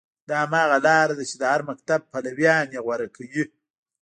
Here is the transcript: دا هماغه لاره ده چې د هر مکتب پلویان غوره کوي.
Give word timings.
دا 0.29 0.35
هماغه 0.43 0.77
لاره 0.85 1.13
ده 1.19 1.23
چې 1.29 1.35
د 1.41 1.43
هر 1.53 1.61
مکتب 1.69 2.01
پلویان 2.11 2.67
غوره 2.85 3.07
کوي. 3.15 3.43